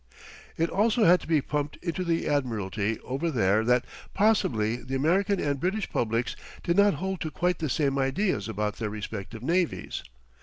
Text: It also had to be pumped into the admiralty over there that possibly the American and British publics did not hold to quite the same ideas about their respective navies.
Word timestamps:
It 0.57 0.71
also 0.71 1.03
had 1.05 1.19
to 1.19 1.27
be 1.27 1.43
pumped 1.43 1.75
into 1.83 2.03
the 2.03 2.27
admiralty 2.27 2.99
over 3.01 3.29
there 3.29 3.63
that 3.65 3.85
possibly 4.15 4.77
the 4.77 4.95
American 4.95 5.39
and 5.39 5.59
British 5.59 5.87
publics 5.91 6.35
did 6.63 6.75
not 6.75 6.95
hold 6.95 7.21
to 7.21 7.29
quite 7.29 7.59
the 7.59 7.69
same 7.69 7.99
ideas 7.99 8.49
about 8.49 8.77
their 8.77 8.89
respective 8.89 9.43
navies. 9.43 10.01